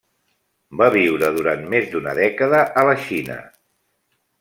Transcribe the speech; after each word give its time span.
Va 0.81 0.87
viure 0.95 1.29
durant 1.37 1.63
més 1.75 1.87
d'una 1.95 2.17
dècada 2.23 2.67
a 2.85 2.91
la 2.91 3.01
Xina. 3.09 3.41